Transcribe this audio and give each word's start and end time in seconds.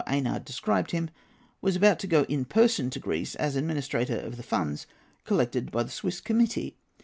Eynard 0.07 0.43
described 0.45 0.89
him, 0.89 1.11
was 1.61 1.75
about 1.75 1.99
to 1.99 2.07
go 2.07 2.23
in 2.23 2.43
person 2.43 2.89
to 2.89 2.97
Greece, 2.97 3.35
as 3.35 3.55
administrator 3.55 4.17
of 4.17 4.35
the 4.35 4.41
funds 4.41 4.87
collected 5.25 5.69
by 5.69 5.83
the 5.83 5.91
Swiss 5.91 6.19
Committee. 6.19 6.75